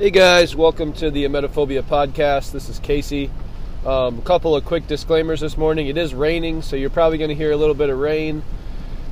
[0.00, 2.52] Hey guys, welcome to the Emetophobia podcast.
[2.52, 3.30] This is Casey.
[3.84, 5.88] Um, a couple of quick disclaimers this morning.
[5.88, 8.42] It is raining, so you're probably going to hear a little bit of rain,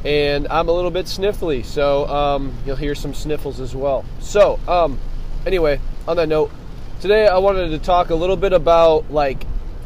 [0.02, 4.02] and I'm a little bit sniffly, so um, you'll hear some sniffles as well.
[4.20, 4.98] So, um,
[5.44, 6.50] anyway, on that note,
[7.02, 9.44] today I wanted to talk a little bit about like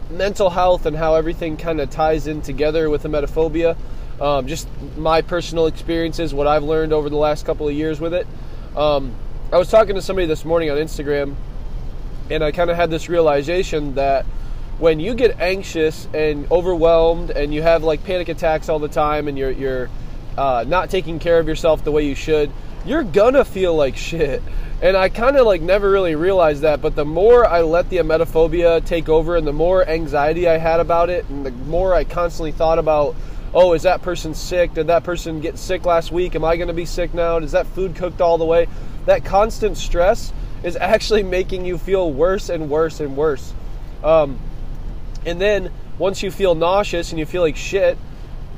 [0.08, 3.76] mental health and how everything kind of ties in together with emetophobia.
[4.20, 8.14] Um, just my personal experiences, what I've learned over the last couple of years with
[8.14, 8.28] it.
[8.76, 9.16] Um,
[9.52, 11.34] I was talking to somebody this morning on Instagram,
[12.30, 14.24] and I kind of had this realization that
[14.78, 19.28] when you get anxious and overwhelmed and you have like panic attacks all the time
[19.28, 19.90] and you're you're
[20.38, 22.50] uh, not taking care of yourself the way you should,
[22.86, 24.42] you're gonna feel like shit.
[24.80, 27.98] And I kind of like never really realized that, but the more I let the
[27.98, 32.04] emetophobia take over and the more anxiety I had about it and the more I
[32.04, 33.14] constantly thought about,
[33.52, 34.72] oh, is that person sick?
[34.72, 36.34] Did that person get sick last week?
[36.34, 37.36] Am I going to be sick now?
[37.36, 38.66] Is that food cooked all the way?
[39.06, 43.52] That constant stress is actually making you feel worse and worse and worse.
[44.04, 44.38] Um,
[45.26, 47.98] and then once you feel nauseous and you feel like shit,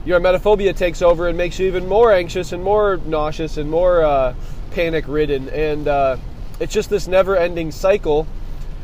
[0.05, 4.03] your emetophobia takes over and makes you even more anxious and more nauseous and more
[4.03, 4.35] uh,
[4.71, 5.49] panic ridden.
[5.49, 6.17] And uh,
[6.61, 8.27] it's just this never ending cycle.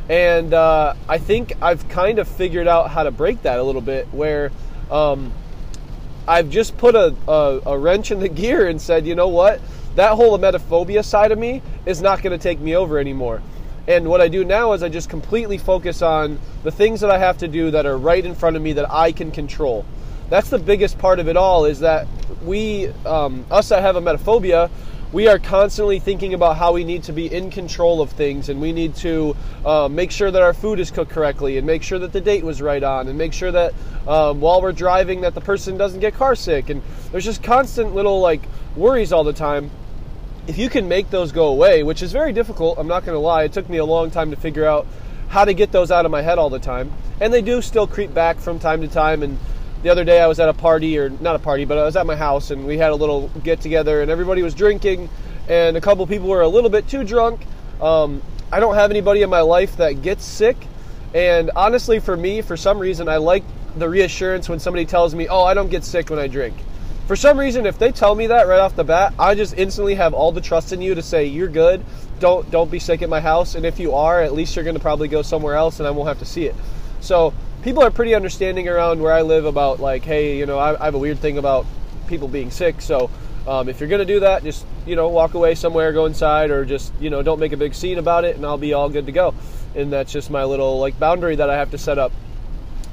[0.09, 3.81] And uh, I think I've kind of figured out how to break that a little
[3.81, 4.51] bit where
[4.89, 5.31] um,
[6.27, 9.61] I've just put a, a, a wrench in the gear and said, you know what?
[9.95, 13.41] That whole emetophobia side of me is not going to take me over anymore.
[13.87, 17.17] And what I do now is I just completely focus on the things that I
[17.17, 19.85] have to do that are right in front of me that I can control.
[20.29, 22.07] That's the biggest part of it all is that
[22.45, 24.69] we, um, us that have emetophobia,
[25.11, 28.61] we are constantly thinking about how we need to be in control of things and
[28.61, 29.35] we need to
[29.65, 32.45] uh, make sure that our food is cooked correctly and make sure that the date
[32.45, 33.73] was right on and make sure that
[34.07, 36.81] um, while we're driving that the person doesn't get car sick and
[37.11, 38.41] there's just constant little like
[38.77, 39.69] worries all the time
[40.47, 43.19] if you can make those go away, which is very difficult, I'm not going to
[43.19, 44.87] lie, it took me a long time to figure out
[45.29, 46.91] how to get those out of my head all the time.
[47.19, 49.23] And they do still creep back from time to time.
[49.23, 49.37] And
[49.83, 51.95] the other day I was at a party, or not a party, but I was
[51.95, 55.09] at my house and we had a little get together and everybody was drinking
[55.47, 57.41] and a couple people were a little bit too drunk.
[57.79, 60.57] Um, I don't have anybody in my life that gets sick.
[61.13, 63.43] And honestly, for me, for some reason, I like
[63.75, 66.55] the reassurance when somebody tells me, oh, I don't get sick when I drink.
[67.11, 69.95] For some reason, if they tell me that right off the bat, I just instantly
[69.95, 71.83] have all the trust in you to say you're good.
[72.21, 74.77] Don't don't be sick at my house, and if you are, at least you're going
[74.77, 76.55] to probably go somewhere else, and I won't have to see it.
[77.01, 77.33] So
[77.63, 80.85] people are pretty understanding around where I live about like, hey, you know, I, I
[80.85, 81.65] have a weird thing about
[82.07, 82.79] people being sick.
[82.79, 83.09] So
[83.45, 86.49] um, if you're going to do that, just you know, walk away somewhere, go inside,
[86.49, 88.87] or just you know, don't make a big scene about it, and I'll be all
[88.87, 89.35] good to go.
[89.75, 92.13] And that's just my little like boundary that I have to set up.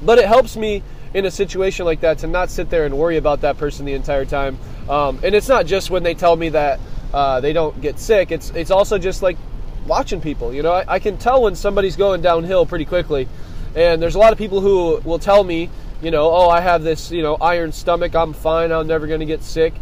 [0.01, 0.83] But it helps me
[1.13, 3.93] in a situation like that to not sit there and worry about that person the
[3.93, 4.57] entire time.
[4.89, 6.79] Um, and it's not just when they tell me that
[7.13, 8.31] uh, they don't get sick.
[8.31, 9.37] It's it's also just like
[9.85, 10.53] watching people.
[10.53, 13.27] You know, I, I, can tell when somebody's going downhill pretty quickly.
[13.75, 15.69] And there's a lot of people who will tell me,
[16.01, 18.15] you know, oh, I have this, you know, iron stomach.
[18.15, 18.71] I'm fine.
[18.71, 19.73] I'm never going to get sick.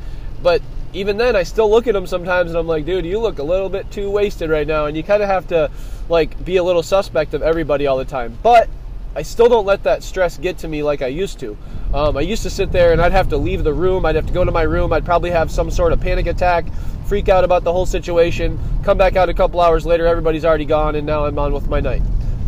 [0.41, 0.61] But
[0.93, 3.43] even then, I still look at them sometimes and I'm like, dude, you look a
[3.43, 4.85] little bit too wasted right now.
[4.85, 5.69] And you kind of have to
[6.09, 8.37] like be a little suspect of everybody all the time.
[8.41, 8.69] But
[9.15, 11.57] I still don't let that stress get to me like I used to.
[11.93, 14.05] Um, I used to sit there and I'd have to leave the room.
[14.05, 14.93] I'd have to go to my room.
[14.93, 16.65] I'd probably have some sort of panic attack,
[17.05, 20.65] freak out about the whole situation, come back out a couple hours later, everybody's already
[20.65, 22.01] gone, and now I'm on with my night.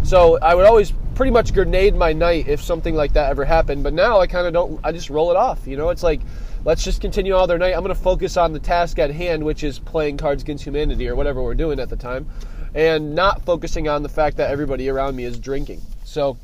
[0.04, 3.84] So I would always pretty much grenade my night if something like that ever happened.
[3.84, 5.68] But now I kind of don't, I just roll it off.
[5.68, 6.22] You know, it's like,
[6.64, 7.74] let's just continue all their night.
[7.74, 11.10] I'm going to focus on the task at hand, which is playing Cards Against Humanity
[11.10, 12.26] or whatever we're doing at the time,
[12.74, 15.82] and not focusing on the fact that everybody around me is drinking.
[16.06, 16.38] So,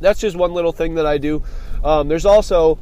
[0.00, 1.42] that's just one little thing that I do.
[1.84, 2.78] Um, there's also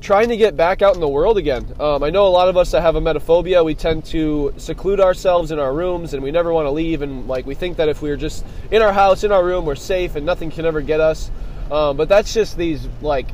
[0.00, 1.66] trying to get back out in the world again.
[1.80, 5.50] Um, I know a lot of us that have emetophobia, we tend to seclude ourselves
[5.50, 7.00] in our rooms and we never want to leave.
[7.00, 9.74] And like we think that if we're just in our house, in our room, we're
[9.74, 11.30] safe and nothing can ever get us.
[11.70, 13.28] Um, but that's just these like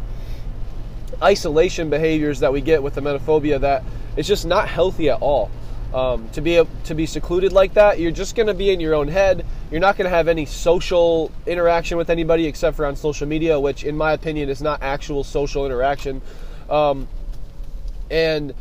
[1.20, 3.82] isolation behaviors that we get with the emetophobia that
[4.16, 5.50] it's just not healthy at all.
[5.92, 8.94] Um, to be to be secluded like that, you're just going to be in your
[8.94, 9.44] own head.
[9.70, 13.58] You're not going to have any social interaction with anybody except for on social media,
[13.60, 16.22] which, in my opinion, is not actual social interaction.
[16.68, 17.06] Um,
[18.10, 18.52] and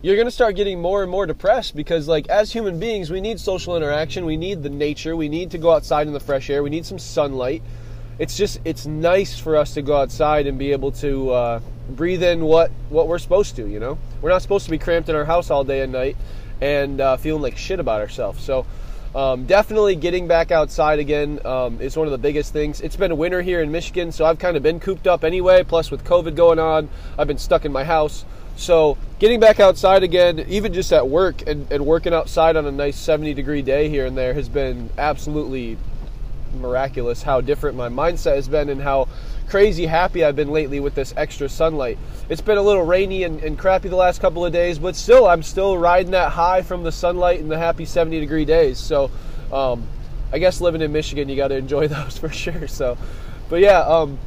[0.00, 3.20] you're going to start getting more and more depressed because, like, as human beings, we
[3.20, 4.24] need social interaction.
[4.24, 5.14] We need the nature.
[5.14, 6.62] We need to go outside in the fresh air.
[6.62, 7.62] We need some sunlight.
[8.18, 11.60] It's just it's nice for us to go outside and be able to uh,
[11.90, 13.66] breathe in what what we're supposed to.
[13.68, 16.16] You know, we're not supposed to be cramped in our house all day and night
[16.62, 18.42] and uh, feeling like shit about ourselves.
[18.42, 18.64] So,
[19.16, 22.82] um, definitely getting back outside again um, is one of the biggest things.
[22.82, 25.64] It's been a winter here in Michigan, so I've kind of been cooped up anyway.
[25.64, 28.26] Plus, with COVID going on, I've been stuck in my house.
[28.56, 32.70] So getting back outside again, even just at work and, and working outside on a
[32.70, 35.78] nice 70 degree day here and there has been absolutely
[36.60, 39.08] miraculous how different my mindset has been and how
[39.48, 41.98] crazy happy I've been lately with this extra sunlight.
[42.28, 45.26] It's been a little rainy and, and, crappy the last couple of days, but still,
[45.26, 48.78] I'm still riding that high from the sunlight and the happy 70 degree days.
[48.78, 49.10] So,
[49.52, 49.86] um,
[50.32, 52.66] I guess living in Michigan, you got to enjoy those for sure.
[52.66, 52.98] So,
[53.48, 54.18] but yeah, um,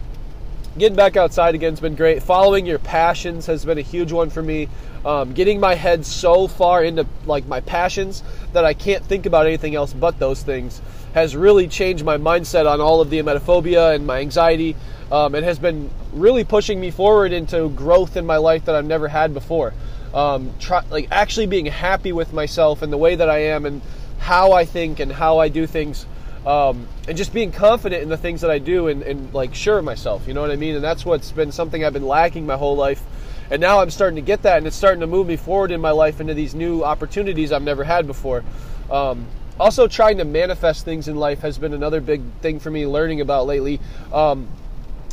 [0.77, 2.23] getting back outside again has been great.
[2.23, 4.69] Following your passions has been a huge one for me.
[5.05, 8.23] Um, getting my head so far into like my passions
[8.53, 10.81] that I can't think about anything else but those things
[11.13, 14.75] has really changed my mindset on all of the emetophobia and my anxiety.
[15.11, 18.85] Um, it has been really pushing me forward into growth in my life that I've
[18.85, 19.73] never had before.
[20.13, 23.81] Um, try, like actually being happy with myself and the way that I am and
[24.19, 26.05] how I think and how I do things.
[26.45, 29.79] Um, and just being confident in the things that I do and, and, like sure
[29.79, 30.75] of myself, you know what I mean?
[30.75, 33.03] And that's what's been something I've been lacking my whole life.
[33.51, 35.81] And now I'm starting to get that, and it's starting to move me forward in
[35.81, 38.43] my life into these new opportunities I've never had before.
[38.89, 39.27] Um,
[39.59, 43.21] also, trying to manifest things in life has been another big thing for me learning
[43.21, 43.79] about lately.
[44.13, 44.47] Um,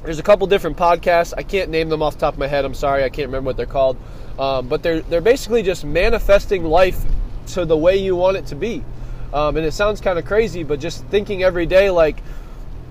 [0.04, 1.34] there's a couple different podcasts.
[1.36, 2.64] I can't name them off the top of my head.
[2.64, 3.96] I'm sorry, I can't remember what they're called.
[4.38, 7.02] Um, but they're they're basically just manifesting life
[7.48, 8.84] to the way you want it to be.
[9.32, 12.22] Um, and it sounds kind of crazy, but just thinking every day like,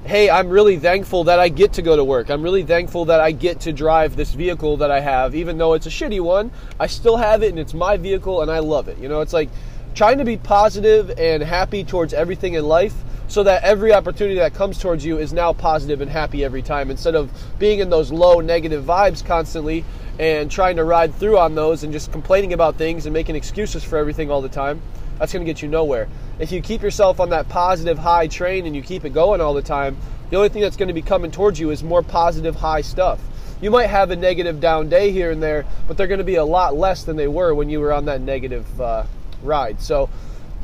[0.05, 2.29] hey, I'm really thankful that I get to go to work.
[2.29, 5.73] I'm really thankful that I get to drive this vehicle that I have, even though
[5.73, 6.51] it's a shitty one.
[6.79, 8.97] I still have it, and it's my vehicle, and I love it.
[8.99, 9.49] You know, it's like
[9.95, 12.93] trying to be positive and happy towards everything in life
[13.29, 16.91] so that every opportunity that comes towards you is now positive and happy every time
[16.91, 19.85] instead of being in those low negative vibes constantly
[20.19, 23.85] and trying to ride through on those and just complaining about things and making excuses
[23.85, 24.81] for everything all the time
[25.17, 26.09] that's going to get you nowhere.
[26.39, 29.53] If you keep yourself on that positive high train and you keep it going all
[29.53, 29.95] the time
[30.29, 33.21] the only thing that's going to be coming towards you is more positive high stuff.
[33.61, 36.35] You might have a negative down day here and there but they're going to be
[36.35, 39.05] a lot less than they were when you were on that negative uh,
[39.45, 40.09] ride so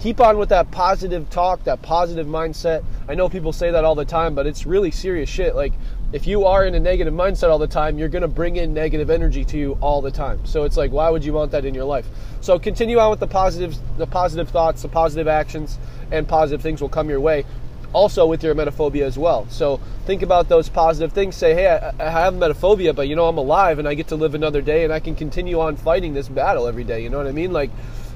[0.02, 2.84] keep on with that positive talk, that positive mindset.
[3.08, 5.56] I know people say that all the time, but it's really serious shit.
[5.56, 5.74] Like,
[6.12, 8.74] if you are in a negative mindset all the time, you're going to bring in
[8.74, 10.44] negative energy to you all the time.
[10.46, 12.08] So it's like, why would you want that in your life?
[12.42, 15.78] So continue on with the positives, the positive thoughts, the positive actions,
[16.12, 17.46] and positive things will come your way.
[17.94, 19.48] Also with your emetophobia as well.
[19.50, 21.36] So think about those positive things.
[21.36, 24.16] Say, hey, I, I have emetophobia, but you know I'm alive and I get to
[24.16, 27.04] live another day and I can continue on fighting this battle every day.
[27.04, 27.54] You know what I mean?
[27.54, 27.70] Like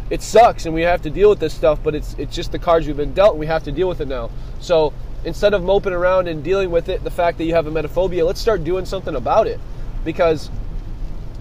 [0.09, 2.59] it sucks and we have to deal with this stuff, but it's it's just the
[2.59, 4.29] cards we've been dealt and we have to deal with it now.
[4.59, 4.93] So
[5.23, 8.25] instead of moping around and dealing with it, the fact that you have a emetophobia,
[8.25, 9.59] let's start doing something about it.
[10.03, 10.49] Because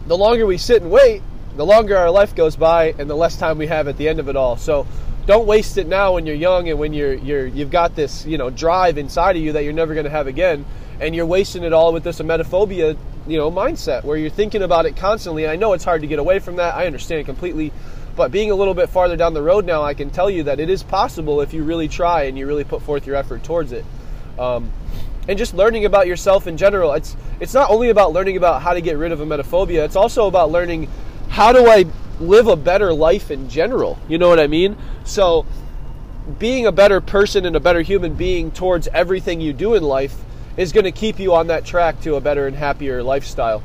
[0.06, 1.22] the longer we sit and wait,
[1.56, 4.18] the longer our life goes by and the less time we have at the end
[4.18, 4.56] of it all.
[4.56, 4.86] So
[5.26, 8.38] don't waste it now when you're young and when you're you're you've got this, you
[8.38, 10.64] know, drive inside of you that you're never going to have again
[11.00, 12.96] and you're wasting it all with this emetophobia,
[13.26, 15.44] you know, mindset where you're thinking about it constantly.
[15.44, 16.74] And I know it's hard to get away from that.
[16.74, 17.72] I understand completely
[18.16, 20.60] but being a little bit farther down the road now, I can tell you that
[20.60, 23.72] it is possible if you really try and you really put forth your effort towards
[23.72, 23.84] it.
[24.38, 24.72] Um,
[25.28, 26.92] and just learning about yourself in general.
[26.92, 29.84] It's it's not only about learning about how to get rid of a emetophobia.
[29.84, 30.88] It's also about learning
[31.28, 31.86] how do I
[32.20, 33.98] live a better life in general.
[34.08, 34.76] You know what I mean?
[35.04, 35.46] So
[36.38, 40.16] being a better person and a better human being towards everything you do in life
[40.56, 43.62] is going to keep you on that track to a better and happier lifestyle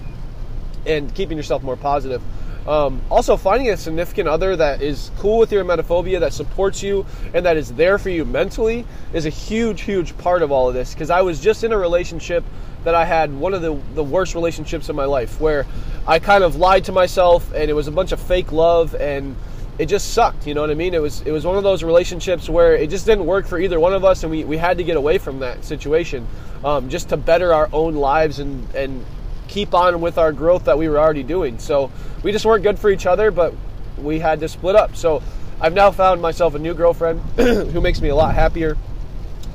[0.86, 2.22] and keeping yourself more positive.
[2.70, 7.04] Um, also, finding a significant other that is cool with your emetophobia, that supports you,
[7.34, 10.76] and that is there for you mentally is a huge, huge part of all of
[10.76, 10.94] this.
[10.94, 12.44] Because I was just in a relationship
[12.84, 15.66] that I had one of the, the worst relationships in my life where
[16.08, 19.36] I kind of lied to myself and it was a bunch of fake love and
[19.80, 20.94] it just sucked, you know what I mean?
[20.94, 23.80] It was it was one of those relationships where it just didn't work for either
[23.80, 26.28] one of us and we, we had to get away from that situation
[26.64, 29.04] um, just to better our own lives and, and
[29.50, 31.60] keep on with our growth that we were already doing.
[31.60, 31.92] So
[32.24, 33.54] we just weren't good for each other, but
[33.98, 34.96] we had to split up.
[34.96, 35.22] So
[35.60, 38.78] I've now found myself a new girlfriend who makes me a lot happier.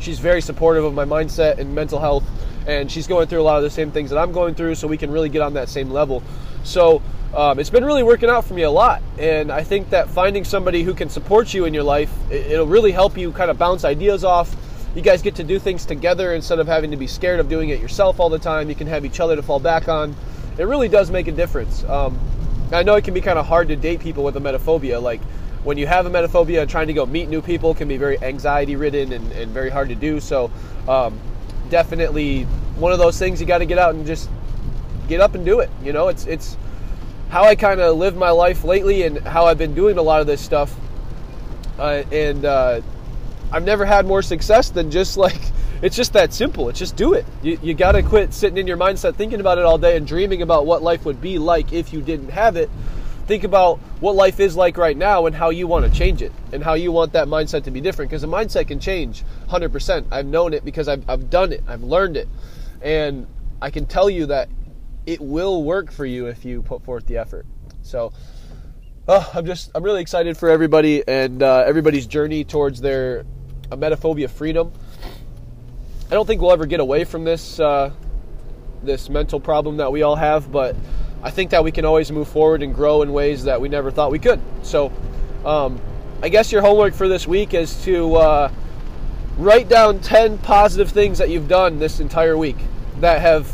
[0.00, 2.24] She's very supportive of my mindset and mental health,
[2.66, 4.86] and she's going through a lot of the same things that I'm going through, so
[4.86, 6.22] we can really get on that same level.
[6.62, 7.00] So
[7.34, 10.44] um, it's been really working out for me a lot, and I think that finding
[10.44, 13.84] somebody who can support you in your life, it'll really help you kind of bounce
[13.84, 14.54] ideas off
[14.94, 17.70] you guys get to do things together instead of having to be scared of doing
[17.70, 18.68] it yourself all the time.
[18.68, 20.14] You can have each other to fall back on.
[20.56, 21.82] It really does make a difference.
[21.84, 22.18] Um,
[22.72, 25.02] I know it can be kind of hard to date people with emetophobia.
[25.02, 25.20] Like
[25.64, 29.12] when you have emetophobia, trying to go meet new people can be very anxiety ridden
[29.12, 30.20] and, and very hard to do.
[30.20, 30.50] So,
[30.88, 31.18] um,
[31.70, 32.44] definitely
[32.76, 34.28] one of those things you got to get out and just
[35.08, 35.70] get up and do it.
[35.82, 36.56] You know, it's it's
[37.30, 40.20] how I kind of live my life lately and how I've been doing a lot
[40.20, 40.74] of this stuff.
[41.78, 42.80] Uh, and uh,
[43.54, 45.40] I've never had more success than just like
[45.80, 46.68] it's just that simple.
[46.68, 47.24] It's just do it.
[47.40, 50.04] You, you got to quit sitting in your mindset thinking about it all day and
[50.04, 52.68] dreaming about what life would be like if you didn't have it.
[53.28, 56.32] Think about what life is like right now and how you want to change it
[56.52, 60.06] and how you want that mindset to be different because the mindset can change 100%.
[60.10, 62.28] I've known it because I've, I've done it, I've learned it.
[62.82, 63.28] And
[63.62, 64.48] I can tell you that
[65.06, 67.46] it will work for you if you put forth the effort.
[67.82, 68.12] So,
[69.06, 73.24] oh, I'm just, I'm really excited for everybody and uh, everybody's journey towards their
[73.70, 74.72] emetophobia freedom.
[76.10, 77.90] I don't think we'll ever get away from this uh,
[78.82, 80.76] this mental problem that we all have, but
[81.22, 83.90] I think that we can always move forward and grow in ways that we never
[83.90, 84.40] thought we could.
[84.62, 84.92] So,
[85.44, 85.80] um,
[86.22, 88.52] I guess your homework for this week is to uh,
[89.38, 92.56] write down 10 positive things that you've done this entire week
[93.00, 93.52] that have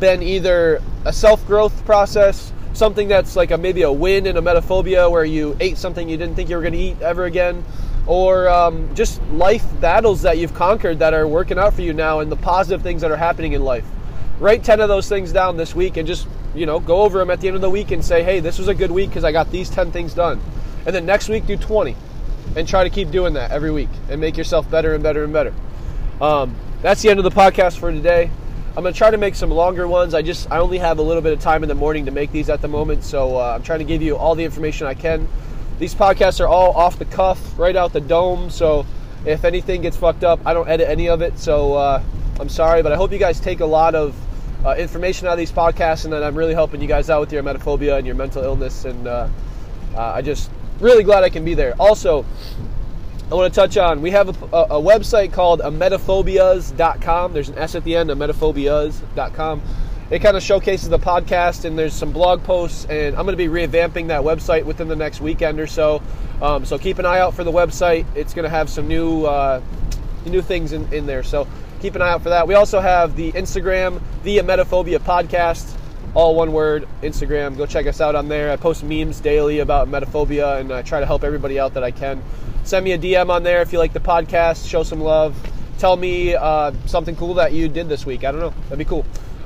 [0.00, 5.10] been either a self growth process, something that's like a, maybe a win in emetophobia
[5.10, 7.64] where you ate something you didn't think you were going to eat ever again,
[8.06, 12.20] or um, just life battles that you've conquered that are working out for you now
[12.20, 13.84] and the positive things that are happening in life.
[14.38, 17.30] Write 10 of those things down this week and just, you know, go over them
[17.30, 19.24] at the end of the week and say, hey, this was a good week because
[19.24, 20.40] I got these 10 things done.
[20.86, 21.96] And then next week, do 20
[22.56, 25.32] and try to keep doing that every week and make yourself better and better and
[25.32, 25.54] better.
[26.20, 28.30] Um, that's the end of the podcast for today.
[28.76, 30.14] I'm gonna try to make some longer ones.
[30.14, 32.32] I just I only have a little bit of time in the morning to make
[32.32, 34.94] these at the moment, so uh, I'm trying to give you all the information I
[34.94, 35.28] can.
[35.78, 38.50] These podcasts are all off the cuff, right out the dome.
[38.50, 38.86] So
[39.24, 41.38] if anything gets fucked up, I don't edit any of it.
[41.38, 42.02] So uh,
[42.38, 44.14] I'm sorry, but I hope you guys take a lot of
[44.64, 47.32] uh, information out of these podcasts, and that I'm really helping you guys out with
[47.32, 48.84] your emetophobia and your mental illness.
[48.84, 49.28] And uh,
[49.94, 50.50] uh, I just
[50.80, 51.74] really glad I can be there.
[51.78, 52.24] Also,
[53.30, 57.32] I want to touch on we have a, a, website called emetophobias.com.
[57.32, 59.62] There's an S at the end, emetophobias.com.
[60.14, 63.48] It kind of showcases the podcast, and there's some blog posts, and I'm going to
[63.48, 66.00] be revamping that website within the next weekend or so.
[66.40, 68.06] Um, so keep an eye out for the website.
[68.14, 69.60] It's going to have some new uh,
[70.24, 71.24] new things in, in there.
[71.24, 71.48] So
[71.80, 72.46] keep an eye out for that.
[72.46, 75.76] We also have the Instagram, the Emetophobia Podcast,
[76.14, 77.56] all one word, Instagram.
[77.56, 78.52] Go check us out on there.
[78.52, 81.90] I post memes daily about emetophobia, and I try to help everybody out that I
[81.90, 82.22] can.
[82.62, 84.68] Send me a DM on there if you like the podcast.
[84.68, 85.36] Show some love.
[85.80, 88.22] Tell me uh, something cool that you did this week.
[88.22, 88.54] I don't know.
[88.68, 89.04] That'd be cool.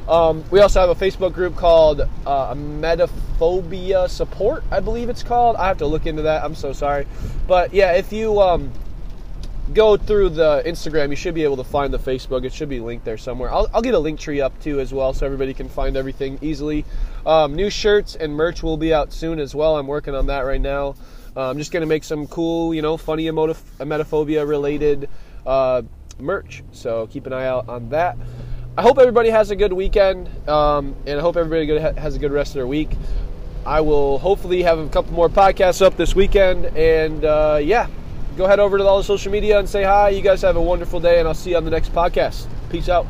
[0.08, 5.56] Um, we also have a Facebook group called uh, Emetophobia Support, I believe it's called.
[5.56, 6.42] I have to look into that.
[6.42, 7.06] I'm so sorry.
[7.46, 8.72] But yeah, if you um,
[9.74, 12.44] go through the Instagram, you should be able to find the Facebook.
[12.44, 13.52] It should be linked there somewhere.
[13.52, 16.86] I'll, I'll get a Linktree up too as well so everybody can find everything easily.
[17.26, 19.76] Um, new shirts and merch will be out soon as well.
[19.76, 20.94] I'm working on that right now.
[21.36, 25.08] Uh, I'm just going to make some cool, you know, funny emetophobia related
[25.46, 25.82] uh,
[26.18, 26.62] merch.
[26.72, 28.16] So keep an eye out on that.
[28.78, 32.30] I hope everybody has a good weekend, um, and I hope everybody has a good
[32.30, 32.90] rest of their week.
[33.66, 37.88] I will hopefully have a couple more podcasts up this weekend, and uh, yeah,
[38.36, 40.10] go head over to all the social media and say hi.
[40.10, 42.46] You guys have a wonderful day, and I'll see you on the next podcast.
[42.70, 43.04] Peace out.